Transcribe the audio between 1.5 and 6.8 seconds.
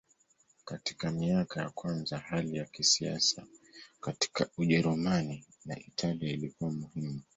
ya kwanza hali ya kisiasa katika Ujerumani na Italia ilikuwa